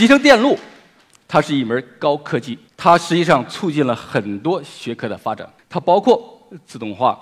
[0.00, 0.58] 集成电路，
[1.28, 5.46] 它是一门高科技，它实际上促进了很多学科的发展。
[5.68, 7.20] 它包括自动化、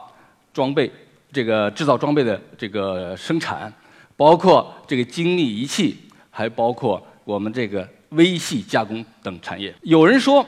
[0.54, 0.88] 装备、
[1.32, 3.72] 这个制造装备的这个生产，
[4.16, 5.98] 包括这个精密仪器，
[6.30, 9.74] 还包括我们这个微细加工等产业。
[9.82, 10.46] 有人说，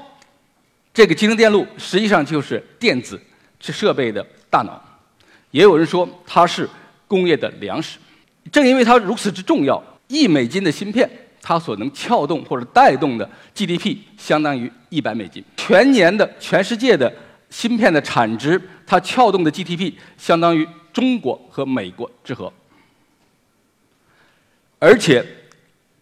[0.94, 3.20] 这个集成电路实际上就是电子
[3.58, 4.80] 设备的大脑，
[5.50, 6.70] 也有人说它是
[7.08, 7.98] 工业的粮食。
[8.52, 11.10] 正因为它如此之重要，一美金的芯片，
[11.42, 15.42] 它所能撬动或者带动的 GDP 相当于一百美金。
[15.56, 17.12] 全年的全世界的
[17.48, 22.52] 芯片的产值，它撬动的 GDP 相当于中国和美国之和。
[24.78, 25.24] 而且，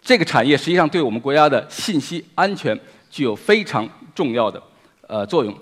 [0.01, 2.78] 这个产业实际上对我们国家的信息安全
[3.11, 4.62] 具有非常重要的
[5.06, 5.56] 呃作用。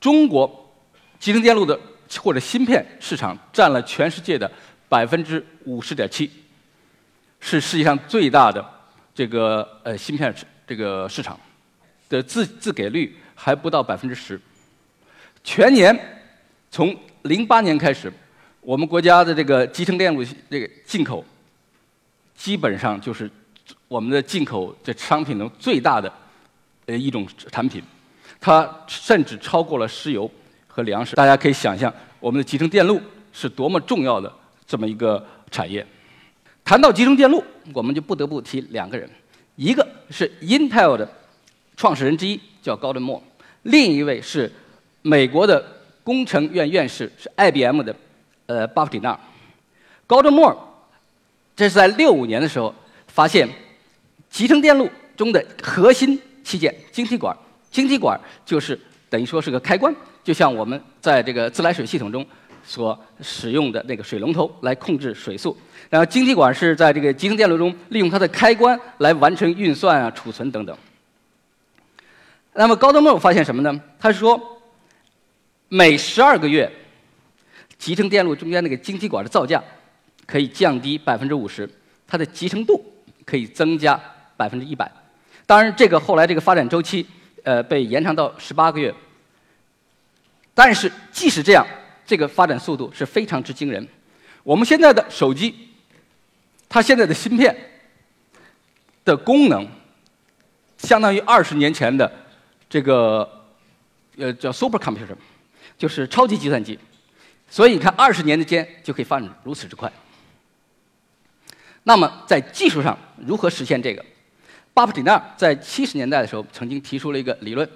[0.00, 0.74] 中国
[1.18, 1.78] 集成电路的
[2.22, 4.50] 或者芯片市场占了全世界的。
[4.88, 6.30] 百分之五十点七，
[7.40, 8.62] 是世界上最大的
[9.14, 10.34] 这个呃芯片
[10.66, 11.38] 这个市场
[12.08, 14.40] 的自自给率还不到百分之十。
[15.44, 15.96] 全年
[16.70, 18.12] 从零八年开始，
[18.60, 21.24] 我们国家的这个集成电路这个进口，
[22.34, 23.30] 基本上就是
[23.88, 26.12] 我们的进口这商品中最大的
[26.86, 27.82] 呃一种产品，
[28.40, 30.30] 它甚至超过了石油
[30.66, 31.16] 和粮食。
[31.16, 33.00] 大家可以想象，我们的集成电路
[33.32, 34.32] 是多么重要的。
[34.64, 35.86] 这么一个产业，
[36.64, 37.42] 谈到集成电路，
[37.74, 39.08] 我们就不得不提两个人，
[39.56, 41.08] 一个是 Intel 的
[41.76, 43.22] 创始人之一，叫高登莫，
[43.62, 44.50] 另一位是
[45.02, 45.62] 美国的
[46.02, 47.94] 工程院院士，是 IBM 的
[48.46, 49.18] 呃巴夫蒂纳。
[50.06, 50.56] 高登莫
[51.54, 52.74] 这是在六五年的时候
[53.08, 53.48] 发现，
[54.30, 57.36] 集成电路中的核心器件晶体管，
[57.70, 58.78] 晶体管就是
[59.10, 62.24] 等于说是个开关，就像我们在这个自来水系统中。
[62.64, 65.56] 所使用的那个水龙头来控制水速，
[65.90, 70.76] 然后晶体管是在这个集成电路中利用它的开关来完成运算啊、储存等等。
[72.54, 73.80] 那么高登莫发现什么呢？
[73.98, 74.40] 他说，
[75.68, 76.70] 每十二个月，
[77.78, 79.62] 集成电路中间那个晶体管的造价
[80.26, 81.68] 可以降低百分之五十，
[82.06, 82.82] 它的集成度
[83.24, 84.00] 可以增加
[84.36, 84.90] 百分之一百。
[85.46, 87.06] 当然，这个后来这个发展周期
[87.42, 88.94] 呃被延长到十八个月。
[90.54, 91.66] 但是即使这样。
[92.12, 93.88] 这个发展速度是非常之惊人。
[94.42, 95.70] 我们现在的手机，
[96.68, 97.56] 它现在的芯片
[99.02, 99.66] 的功能，
[100.76, 102.12] 相当于二十年前的
[102.68, 103.26] 这个
[104.18, 105.16] 呃叫 supercomputer，
[105.78, 106.78] 就是超级计算机。
[107.48, 109.90] 所以你看，二十年的间就可以发展如此之快。
[111.84, 114.04] 那么在技术上如何实现这个？
[114.74, 117.66] 巴布蒂纳在七十年代的时候曾经提出了一个理论，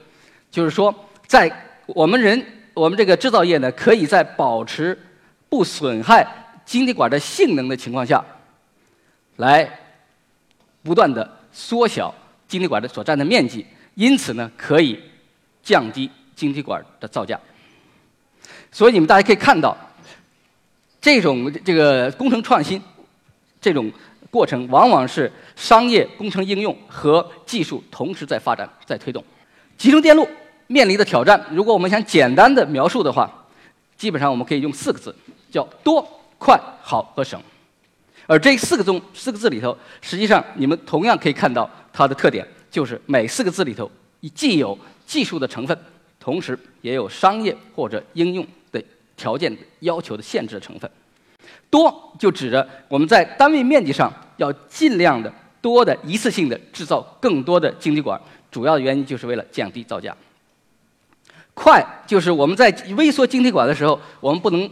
[0.50, 0.94] 就是说
[1.26, 1.50] 在
[1.86, 2.52] 我们人。
[2.76, 4.96] 我们这个制造业呢，可以在保持
[5.48, 6.26] 不损害
[6.66, 8.22] 晶体管的性能的情况下，
[9.36, 9.66] 来
[10.82, 12.14] 不断的缩小
[12.46, 13.64] 晶体管的所占的面积，
[13.94, 15.00] 因此呢，可以
[15.62, 17.40] 降低晶体管的造价。
[18.70, 19.74] 所以你们大家可以看到，
[21.00, 22.82] 这种这个工程创新
[23.58, 23.90] 这种
[24.30, 29.24] 过程，往往是商业工程应用和技术同时在发展在推动，
[29.78, 30.28] 集成电路。
[30.68, 33.30] 面临的挑战，如果我们想简单的描述的话，
[33.96, 35.14] 基本上我们可以用四个字，
[35.50, 36.06] 叫多、
[36.38, 37.40] 快、好和省。
[38.26, 43.88] 而这四个中四个字里头，实际上你们同样可以看到它的特点，就是每四个字里头
[44.34, 45.78] 既有技术的成分，
[46.18, 48.82] 同时也有商业或者应用的
[49.16, 50.90] 条件要求的限制的成分。
[51.70, 60.16] 多就指着我们在单位面积上要尽量的多的一次性的制造更多的晶体管，主要的原因就是为了降低造价。
[61.58, 64.70] 快就是我们在微缩晶体管的时候，我们不能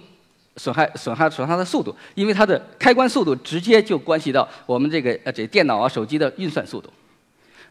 [0.56, 6.92] 损害损害损害它的速度，因为它的开关速度直接就关系到我们这个呃这电脑啊手机的运算速度。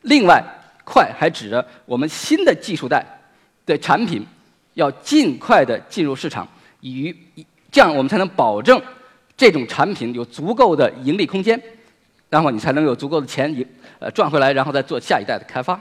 [0.01, 0.43] 另外，
[0.83, 3.05] 快还指着我们新的技术带
[3.67, 4.25] 的产品
[4.73, 6.45] 要尽快的进入市场，
[6.81, 7.15] 以
[7.71, 8.81] 这样我们才能保证
[9.37, 11.61] 这种产品有足够的盈利空间，
[12.29, 13.63] 然后你才能有足够的钱盈
[13.99, 15.79] 呃赚回来，然后再做下一代的开发。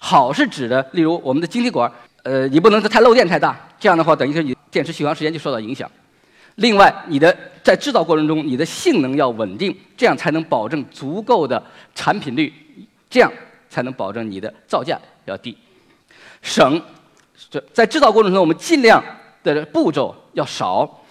[0.00, 1.90] 好是指的，例如我们的晶体管。
[2.26, 5.88] 呃，你不能太漏电太大，这样的话等于是你电池续航时间就受到影响。
[6.56, 7.32] 另外，你的
[7.62, 11.62] 在制造过程中，你的性能要稳定，这样才能保证足够的
[11.94, 12.52] 产品率，
[13.08, 13.32] 这样
[13.70, 15.56] 才能保证你的造价要低。
[16.42, 16.82] 省，
[17.48, 19.00] 这在制造过程中，我们尽量
[19.44, 21.04] 的步骤要少，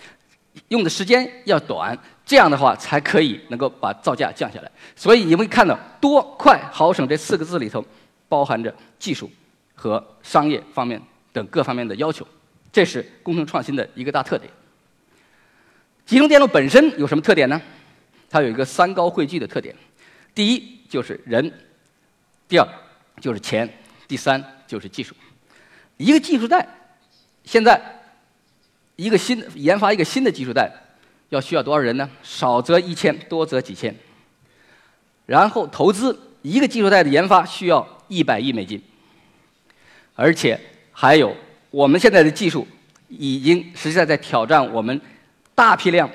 [0.68, 4.70] 用的时间要短，这样的话才可以能够把造价降下来。
[4.98, 7.82] 所以你们看到“多、快、好、省”这四个字里头，
[8.28, 9.32] 包含着技术。
[9.76, 11.00] 和商业方面
[11.32, 12.28] 等各方面的要求，
[12.72, 14.50] 这是工程创新的一个大特点。
[16.06, 17.62] 集成电路本身有什么特点呢？
[18.30, 19.76] 它有一个三高汇聚的特点。
[20.34, 21.52] 第一就是人，
[22.48, 22.68] 第二
[23.22, 23.72] 就是钱，
[24.08, 25.16] 第三就是技术。
[25.98, 26.68] 一个技术带，
[27.44, 27.82] 现在
[28.96, 30.72] 一个新研发一个新的技术带，
[31.30, 32.10] 要需要多少人呢？
[32.22, 33.96] 少则一千，多则几千。
[35.26, 38.80] 然后投资一个技术带的研发需要一百亿美金，
[40.16, 40.60] 而且
[40.92, 41.36] 还有
[41.70, 42.66] 我们现在的技术
[43.10, 45.00] 已经实际上在挑战我们
[45.54, 46.10] 大批量、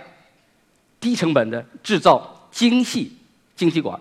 [0.98, 3.16] 低成本的制造精细
[3.54, 3.98] 晶体管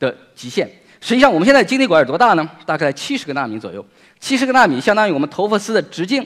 [0.00, 0.68] 的极限。
[1.00, 2.48] 实际上，我们现在晶体管有多大呢？
[2.64, 3.84] 大概在七十个纳米左右。
[4.20, 6.24] 七十个纳米相当于我们头发丝的直径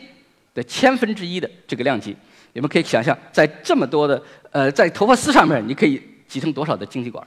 [0.53, 2.15] 的千分之一的这个量级。
[2.53, 7.27] 你们可以想象，在这么多的呃，在头发丝上面，你可以集成多少的晶体管？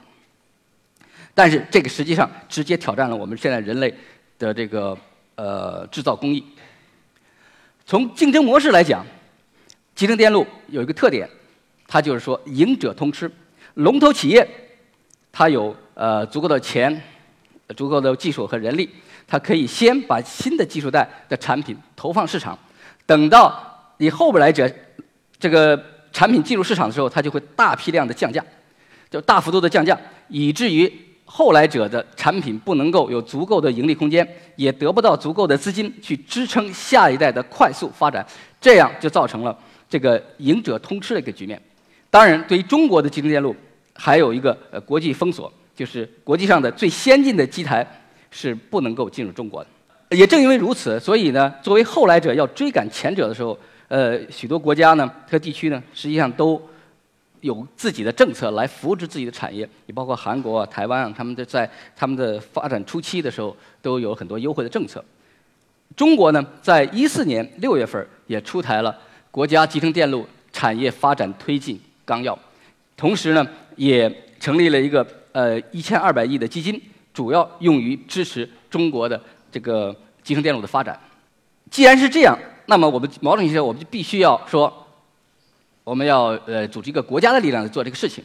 [1.34, 3.94] 但是这个实际上直接挑战了我们现在人类
[4.38, 4.98] 的这个
[5.40, 6.44] 呃制造工艺。
[7.86, 9.06] 从竞争模式来讲，
[9.96, 11.30] 集成电路有一个特点，
[11.88, 13.32] 它就是说赢者通吃。
[13.76, 14.46] 龙头企业
[15.32, 17.02] 它有呃足够的钱。
[17.78, 18.90] 足够的技术和人力，
[19.28, 22.58] 它可以先把新的技术带的产品投放市场，
[23.06, 24.68] 等到你后边来者
[25.38, 25.80] 这个
[26.12, 28.44] 产品进入市场的时候，它就会大批量的降价，
[29.12, 29.96] 就大幅度的降价，
[30.30, 30.92] 以至于
[31.32, 38.26] 后来者的产品不能够有足够的盈利空间，也得不到足够的资金去支撑下一代的快速发展，
[38.60, 39.56] 这样就造成了
[39.88, 41.62] 这个赢者通吃的一个局面。
[42.10, 43.56] 当然，对于中国的集成电路，
[43.94, 45.52] 还有一个呃国际封锁。
[45.76, 47.88] 就是国际上的最先进的机台
[48.32, 56.62] 是不能够进入中国的，也正因为如此，所以呢，作为后来者要追赶前者的时候，呃，许多国家呢和地区呢，实际上都
[57.42, 65.04] 有自己的政策来扶持自己的产业，也包括韩国啊、台湾啊，他们在他们的发展初期的时候都有很多优惠的政策。
[65.96, 68.96] 中国呢，在一四年六月份也出台了
[69.32, 72.38] 国家集成电路产业发展推进纲要，
[72.96, 75.06] 同时呢，也成立了一个。
[75.32, 76.82] 呃，一千二百亿的基金
[77.14, 79.22] 主要用于支持中国的
[79.52, 81.00] 这个集成电路的发展。
[81.70, 84.88] 既然是这样，那么我们某种意义上我们就必须要说，
[85.90, 88.24] 我们要呃组织一个国家的力量来做这个事情。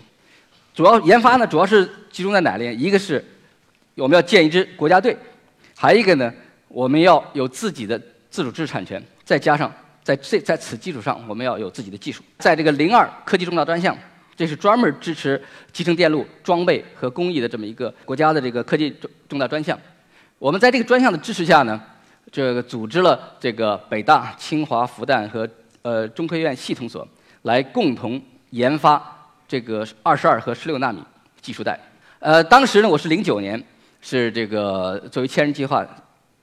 [0.74, 2.78] 主要研发呢，主要是集中在哪里？
[2.78, 3.24] 一个是
[3.94, 5.16] 我们要建一支国家队，
[5.74, 6.30] 还一个呢，
[6.68, 9.72] 我们要有自己的自主知识产权，再加上
[10.02, 12.22] 在这在此基础上，我们要有自己的技术。
[12.38, 13.96] 在这个零二科技重大专项。
[14.36, 15.40] 这是专门支持
[15.72, 19.78] 集成电路装备和工艺的这么一个国家的这个科技重重大专项。
[20.40, 21.80] 我们在这个专项的支持下呢，
[22.32, 25.48] 这个组织了这个北大、清华、复旦和
[25.82, 27.06] 呃中科院系统所
[27.44, 28.20] 来共同
[28.50, 29.02] 研发
[29.46, 31.02] 这个二十二和十六纳米
[31.42, 31.78] 技术带。
[32.18, 33.62] 呃，当时呢，我是零九年，
[34.00, 35.86] 是这个作为千人计划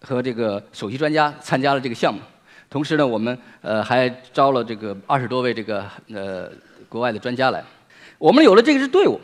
[0.02, 2.22] 和这个首席专家参加了这个项目。
[2.70, 6.52] 同时呢，我们呃还招了这个二十多位这个呃
[6.88, 7.64] 国外的专家来。
[8.20, 9.20] 我们有了这支队伍，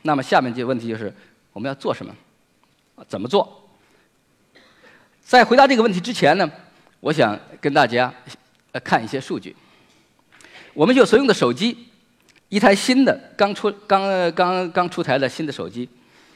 [0.00, 1.12] 那么下面这个问题就是
[1.52, 2.14] 我们要做什么？
[3.06, 3.68] 怎么做？
[5.20, 6.50] 在回答这个问题之前呢，
[7.00, 8.10] 我想跟大家
[8.72, 9.54] 呃看一些数据。
[10.78, 11.76] 我们就所用的手机，
[12.48, 15.88] 一台新的刚出刚刚刚出台的新的手机，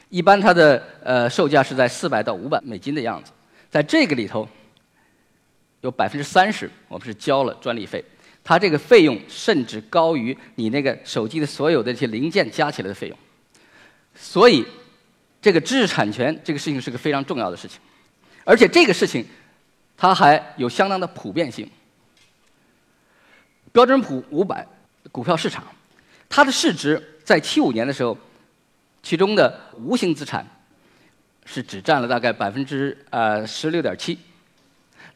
[0.09, 3.31] 一般它的呃售价是在四百到五百美金的样子。
[3.71, 4.45] 在这个里头，
[5.79, 8.03] 有百分之三十我们是交了专利费。
[8.43, 13.17] 它这个费用甚至高于你那个手机的所有的这些零件加起来的费用，
[14.13, 14.65] 所以
[15.41, 17.79] 这个知识产权这个事情是个非常重要的事情，
[18.43, 19.25] 而且这个事情
[19.95, 21.65] 它还有相当的普遍性。
[23.73, 24.65] 标准普五百
[25.11, 25.65] 股票市场，
[26.29, 28.17] 它的市值在七五年的时候，
[29.01, 30.47] 其中的无形资产
[31.43, 34.17] 是只占了大概百分之呃十六点七，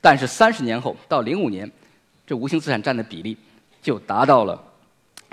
[0.02, 1.72] 但是三十年后到零五年。
[2.26, 3.38] 这无形资产占的比例
[3.82, 4.62] 就达到了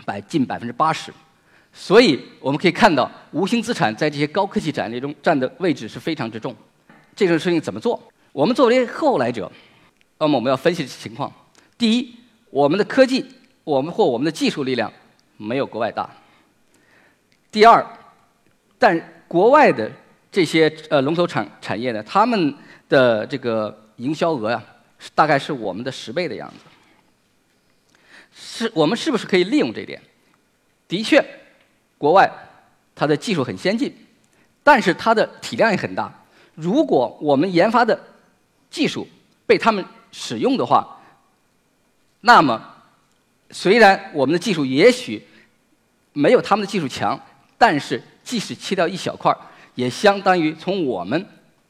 [0.05, 1.13] 百近百分之八十，
[1.73, 6.55] 所以我们可以看到，无形资产在这些高科技产业中占的位置是非常之重。
[7.17, 8.01] 这种事情怎么做？
[8.31, 9.51] 我们作为后来者，
[10.19, 11.33] 那么我们要分析情况。
[11.77, 12.15] 第一，
[12.55, 13.27] 我们的科技，
[13.65, 14.93] 我们或我们的技术力量
[15.37, 16.09] 没有国外大。
[17.51, 17.85] 第二，
[18.79, 19.91] 但国外的
[20.31, 22.55] 这些呃龙头产产业呢，他们
[22.89, 24.63] 的这个营销额呀，
[25.17, 26.57] 大概是我们的十倍的样子。
[28.33, 30.01] 是我们是不是可以利用这点？
[30.87, 31.21] 的确，
[31.99, 32.31] 国外
[32.95, 33.93] 它的技术很先进，
[34.63, 36.25] 但是它的体量也很大。
[36.55, 38.01] 如果我们研发的
[38.71, 39.09] 技术
[39.45, 41.01] 被他们使用的话，
[42.27, 42.59] 那么
[43.51, 45.23] 虽然我们的技术也许
[46.15, 47.21] 没有他们的技术强，
[47.59, 49.37] 但是即使切掉一小块儿，
[49.75, 51.27] 也相当于从我们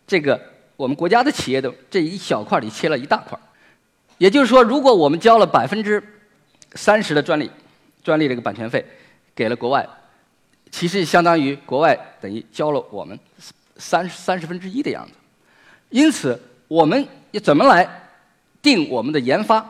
[0.06, 0.40] 这个
[0.76, 3.40] 我们国家的企业的这一小块里切了一大块儿。
[4.18, 6.00] 也就是说，如果我们交了百分之
[6.74, 7.50] 三十的专利，
[8.04, 8.84] 专利这个版权费
[9.34, 9.84] 给了国外，
[10.70, 13.18] 其实相当于国外等于交了我们
[13.76, 15.12] 三三十分之一的样子。
[15.90, 17.04] 因此，我们
[17.42, 18.08] 怎么来
[18.62, 19.68] 定我们的研发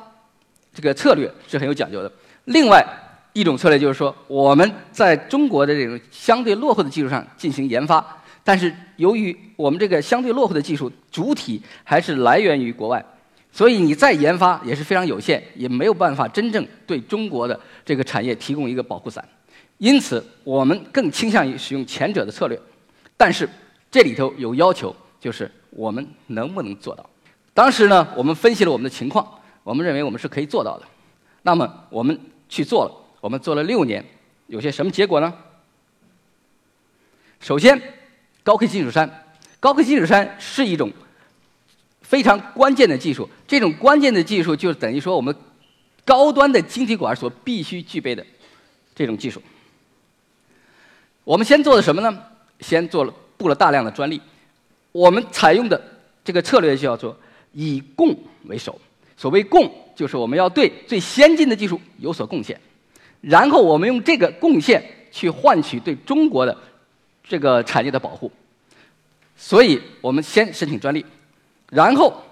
[0.75, 2.12] 这个策略是很有讲究的。
[2.47, 2.85] 另外
[3.33, 8.04] 一种策略就是说，我们在中国的这种相对落后的技术上进行研发，
[8.43, 13.04] 但是由于我们这个相对落后的技术主体还是来源于国外，
[13.50, 19.26] 所以你再研发也是非常有限，也没有办法真正对中国的这个产业提供一个保护伞。
[19.78, 22.61] 因此，我们更倾向于使用前者的策略，
[23.16, 23.49] 但是
[23.90, 27.04] 这里头有要求，就是我们能不能做到？
[27.52, 29.26] 当时呢，我们分析了我们的情况，
[29.64, 30.87] 我们认为我们是可以做到的。
[31.42, 32.18] 那么我们
[32.49, 34.04] 去做了，我们做了六年，
[34.47, 35.35] 有些什么结果呢？
[37.40, 37.80] 首先，
[38.42, 39.11] 高科技金属杉，
[39.59, 40.92] 高科技金属杉是一种
[42.00, 45.35] 非常关键的技术，这种关键的技术就等于说我们
[46.04, 48.25] 高端的晶体管所必须具备的
[48.94, 49.42] 这种技术。
[51.25, 52.23] 我们先做的什么呢？
[52.61, 54.21] 先做了布了大量的专利。
[54.92, 55.83] 我们采用的
[56.23, 57.14] 这个策略叫做
[57.52, 58.78] 以供为首。
[59.16, 62.59] 所谓供，就是我们要对最先进的技术有所贡献，
[63.21, 66.56] 然后我们用这个贡献去换取对中国的
[67.23, 68.30] 这个产业的保护。
[69.37, 71.04] 所以我们先申请专利，
[71.71, 72.23] 然后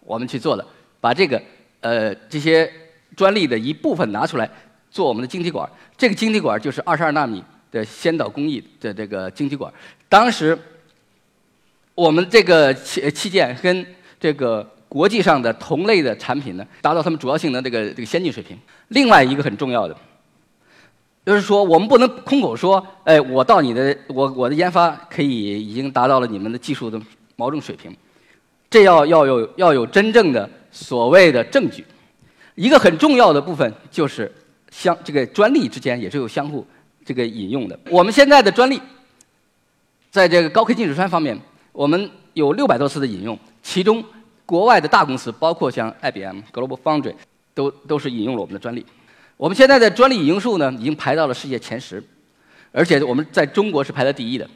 [0.00, 0.66] 我们去做了，
[1.00, 1.40] 把这个
[1.80, 2.72] 呃这些
[3.16, 4.50] 专利的一部分拿出来
[4.90, 5.68] 做我们的晶体管。
[5.96, 7.42] 这个晶体管就是二十二纳米。
[7.72, 9.72] 的先导工艺的这个晶体管，
[10.08, 10.58] 当时
[11.94, 13.86] 我们这个器器件跟
[14.18, 18.58] 这个国际上的同类的产品呢，达到他们主要性能这个这个先进水平。
[18.88, 19.96] 另外一个很重要的，
[21.24, 27.00] 就是说我们不能空口说，哎，我到你的我我的研发可以已经达到了你们的技术的
[27.36, 27.96] 某种水平，
[28.68, 31.86] 这要要有要有真正的所谓的证据。
[32.56, 34.30] 一个很重要的部分就是
[34.70, 36.66] 相这个专利之间也是有相互。
[37.02, 38.80] 这个引用的，我们现在的专利，
[40.10, 41.36] 在这个高科技金属酸方面，
[41.72, 44.04] 我们有六百多次的引用，其中
[44.50, 47.14] 国外的大公司，包括像 IBM、Global Foundry，
[47.54, 48.84] 都都是引用了我们的专利。
[49.36, 52.02] 我们现在的专利引用数呢，已经排到了世界前十，
[52.72, 54.50] 而且我们在中国是排在第一的。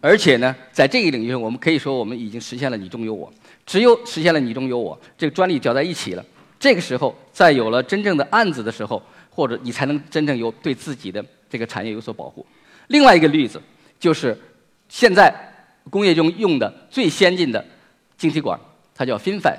[0.00, 3.32] 而且呢，在这个领域，我们可以说我们已经实现了你中有我。
[3.66, 6.24] 只有实现了你中有我，这个专利搅在一起了，
[6.60, 9.02] 这个时候，在有了真正的案子的时候。
[9.34, 12.44] 或者你才能真正有对自己的这个产业有所保护。
[12.88, 13.58] 另外一个例子
[13.98, 14.38] 就是
[14.90, 15.34] 现在
[15.88, 17.64] 工业中用的最先进的
[18.22, 18.56] 晶体管，
[18.94, 19.58] 它叫 FinFET，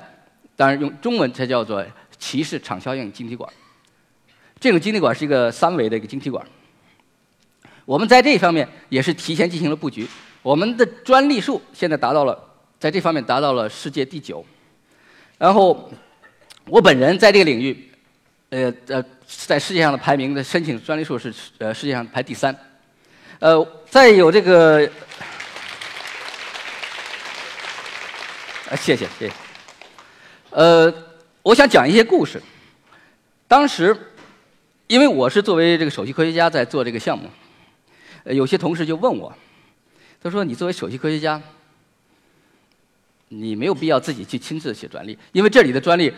[0.56, 1.84] 当然用中文才叫做
[2.18, 3.52] 骑士场效应晶体管。
[4.58, 6.42] 这种晶体管是一个三维的一个晶体管。
[7.84, 10.08] 我们在这方面也是提前进行了布局，
[10.40, 12.42] 我们的专利数现在达到了
[12.80, 14.42] 在这方面达到了世界第九。
[15.36, 15.92] 然后
[16.66, 17.90] 我本人在这个领域。
[18.50, 22.56] 呃呃，在世界上的排名的申请专利数是呃世界上排第三，
[23.40, 24.88] 呃，再有这个，
[28.70, 29.32] 啊谢谢谢谢，
[30.50, 30.92] 呃，
[31.42, 32.40] 我想讲一些故事。
[33.46, 33.94] 当时，
[34.86, 37.28] 因为我是作为这个首席科学家在做这个项目，
[38.24, 39.32] 有些同事就问我，
[40.22, 41.42] 他说你作为首席科学家，
[43.28, 46.12] 你没有必要自己去亲自写专利，因为这里的专利。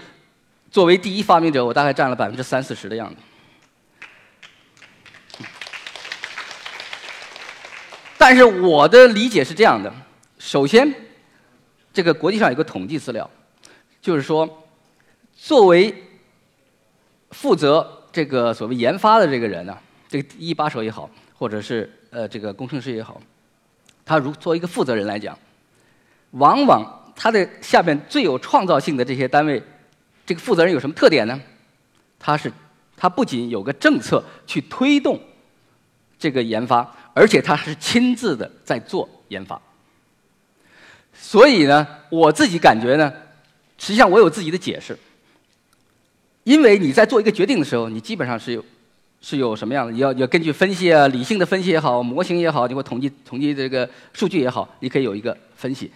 [0.70, 3.16] 作为第一发明者，我大概占了百分之三四十的样子。
[8.18, 9.92] 但是我的理解是这样的：
[10.38, 10.92] 首先，
[11.96, 13.30] 这个国际上有个统计资料，
[14.02, 14.46] 就是说，
[15.34, 15.94] 作为
[17.30, 19.74] 负责这个所谓研发的这个人呢，
[20.06, 23.18] 这个一把手也好，或者是呃这个工程师也好，
[24.04, 25.38] 他如作为一个负责人来讲，
[26.32, 29.62] 往往他的下面最有创造性的这些单位。
[30.26, 31.40] 这个负责人有什么特点呢？
[32.18, 32.52] 他是，
[32.94, 35.18] 他不仅有个政策去推动
[36.18, 39.58] 这个研发，而且他是亲自的在做研发。
[41.18, 43.12] 所以呢，我自己感觉呢，
[43.78, 44.98] 实际上我有自己的解释。
[46.44, 48.64] 因为你在做一个决定的时候，你基本上是有
[49.20, 49.92] 是有什么样的？
[49.94, 55.90] 要要根据分析啊，理性的分析也好，模型也好，你或统计统计这个数据也好，你可以有一个分析。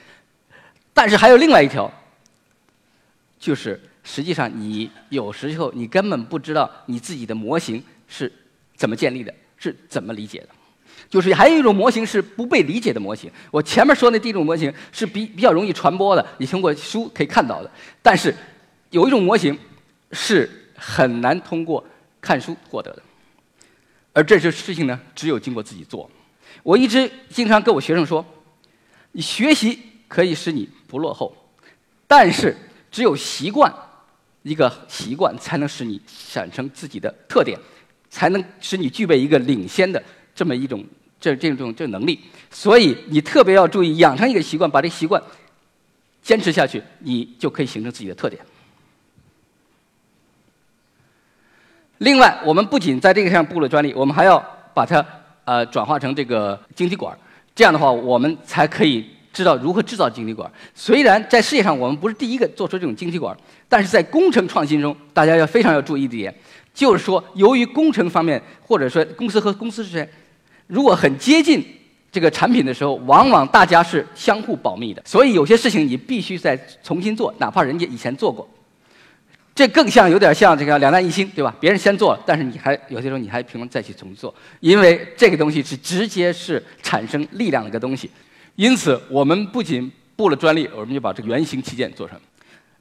[0.93, 1.93] 但是还有另外一条，
[3.39, 3.81] 就是。
[4.03, 8.33] 实际上，你有时候你根本不知道你自己的模型是
[8.75, 10.49] 怎么建立的，是怎么理解的。
[11.09, 13.31] 就是还有一种模型是不被理解的模型。
[13.51, 17.71] 我前面说那第一种模型是比比较容易传播的，你通过书可以看到的。
[18.03, 18.35] 但是
[18.91, 19.57] 有一种模型
[20.13, 21.85] 是很难通过
[22.21, 23.03] 看书获得的，
[24.13, 26.11] 而这些事情呢，只有经过自己做。
[26.63, 28.25] 我一直经常跟我学生说，
[29.13, 29.79] 你学习
[30.09, 31.35] 可以使你不落后，
[32.07, 32.57] 但是
[32.91, 33.73] 只有习惯。
[34.43, 36.01] 一个习惯才能使你
[36.33, 37.59] 产生自己的特点，
[38.09, 40.03] 才能使你具备一个领先的
[40.35, 40.85] 这么一种
[41.21, 42.21] 这这种这能力。
[42.51, 45.23] 所以你特别要注意养成一个习惯，把这习惯
[46.23, 48.41] 坚持下去，你就可以形成自己的特点。
[51.99, 54.39] 另外，我们不仅在这个上布了专利，我们还要
[54.73, 55.05] 把它
[55.45, 57.17] 呃转化成这个晶体管。
[57.55, 60.51] 这样的话，我们才可以知道如何制造晶体管。
[60.75, 63.37] 虽然在世界上我们不是第一个做出这种晶体管，
[63.69, 66.35] 但是在工程创新中，大家要非常要注意一点，
[66.73, 70.09] 就是说，由于工程方面或者说公司和公司之间，
[70.67, 71.65] 如果很接近
[72.13, 75.03] 这个产品的时候，往往大家是相互保密的。
[75.05, 78.49] 所以有些事情你必须再重新做，哪怕人家以前做过。
[79.53, 81.55] 这更像有点像这个两弹一星，对吧？
[81.61, 88.09] 别人先做了，但是你还有些时候你还凭再去重做，因为这个东西是直接是产生力量的一个东西。
[88.55, 92.19] 因此，我们不仅布了专利，我们就把这个原型器件做成。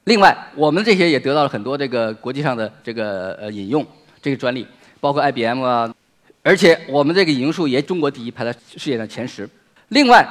[0.05, 3.85] 另外，我们这些也得到了很多这个国际上的这个呃引用，
[4.21, 4.65] 这个专利
[4.99, 5.93] 包括 IBM 啊，
[6.41, 9.47] 而且我们这个引用数也中国第一，排在世界上前十。
[9.89, 10.27] 另外，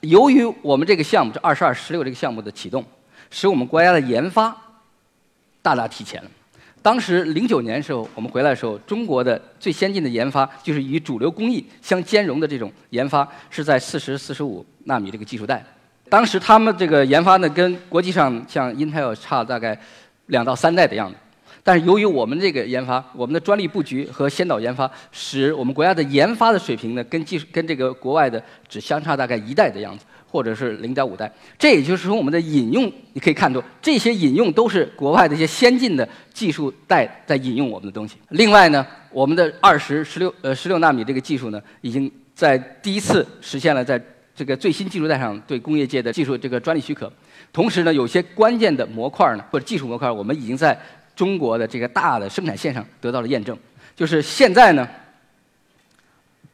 [0.00, 2.84] 由于我们这个项目这二十二十六这个项目的启动，
[3.30, 4.56] 使我们国家的研发。
[5.60, 6.30] 大大提前了。
[6.80, 15.62] 当时零九年的时候，我们回来的时候，中国的最先进的研发就是与主流工艺相兼容的这种研发，是在四十四十五纳米这个技术带。
[16.08, 19.78] 当时他们这个研发呢，跟国际上像 Intel 差大概
[20.26, 21.16] 两到三代的样子。
[21.62, 30.04] 但是由于我们这个研发，我们的专利布局和先导研发，使我们国家的研发的水平呢，跟技术跟这个国外的只相差大概一代的样子。
[30.30, 32.84] 或者是零点五代，这也就是说我们的引用，
[33.14, 38.16] 你可以看出这些引用都是国外的一些先进的技术带在引用我们的东西。
[38.28, 43.98] 另外呢，我们的二十、十六呃十六纳米这个技术呢，已经在第一次实现了在
[44.38, 47.12] 这个最新技术带上对工业界的技术这个专利许可。
[47.52, 50.80] 同时呢，有些关键的模块呢或者技术模块，我们已经在
[51.16, 53.58] 中国的这个大的生产线上得到了验证。
[53.96, 54.88] 就是现在呢，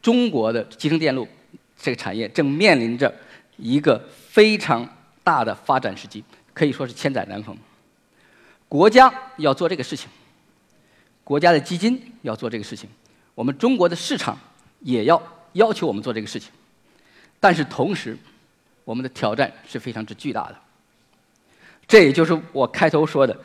[0.00, 1.28] 中国的集成电路
[1.76, 3.14] 这个产业正面临着。
[3.56, 4.84] 一个非常
[5.22, 7.56] 大的发展时机，可以说是千载难逢。
[8.68, 10.08] 国家要做这个事情，
[11.22, 12.90] 国家的基金要做这个事情，
[13.32, 14.36] 我们中国的市场
[14.80, 16.50] 也要要求我们做这个事情。
[17.44, 18.16] 但是同时，
[18.86, 20.56] 我们的挑战是非常之巨大的。
[21.86, 23.38] 这也就是我开头说的，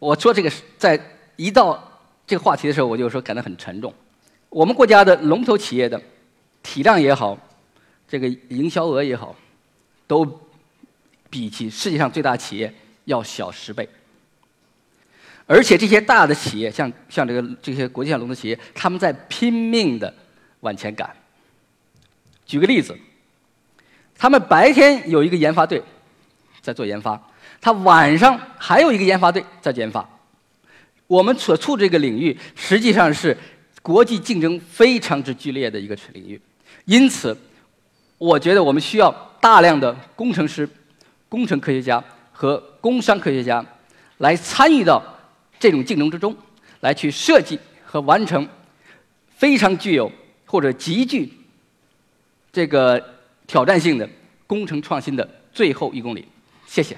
[0.00, 1.00] 我说这个在
[1.36, 1.80] 一到
[2.26, 3.94] 这个话题的时候，我就说感到很沉重。
[4.48, 6.02] 我们国家的龙头企业的
[6.64, 7.38] 体量也好。
[8.08, 9.36] 这个营销额也好，
[10.08, 10.26] 都
[11.30, 12.74] 比起世界上最大企业
[13.04, 13.88] 要小十倍。
[15.46, 20.12] 而且这些大的企业，像像这个这些国际上龙头企业，他们在拼命的
[20.58, 21.14] 往前赶。
[22.50, 22.98] 举个例子，
[24.18, 25.80] 他们白天有一个研发队
[26.60, 27.20] 在做研发，
[27.60, 30.04] 他晚上还有一个研发队在研发。
[31.06, 33.36] 我们所处这个领域实际上是
[33.82, 36.40] 国际竞争非常之剧烈的一个领域，
[36.86, 37.36] 因此。
[38.18, 39.10] 我觉得我们需要
[39.40, 40.68] 大量的工程师、
[41.26, 43.64] 工程科学家和工商科学家
[44.18, 45.02] 来参与到
[45.58, 46.36] 这种竞争之中，
[46.80, 48.46] 来去设计和完成
[49.38, 50.12] 非常具有
[50.44, 51.32] 或者极具
[52.52, 53.02] 这个
[53.46, 54.08] 挑战性的
[54.46, 56.26] 工程创新的最后一公里。
[56.66, 56.96] 谢谢。